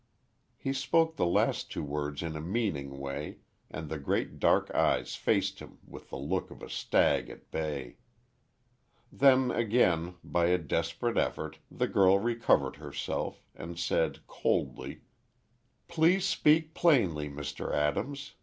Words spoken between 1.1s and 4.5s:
the last two words in a meaning way, and the great